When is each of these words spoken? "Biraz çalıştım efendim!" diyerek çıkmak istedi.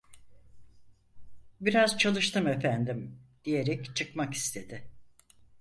"Biraz 1.61 1.97
çalıştım 1.97 2.47
efendim!" 2.47 3.19
diyerek 3.45 3.95
çıkmak 3.95 4.33
istedi. 4.33 4.87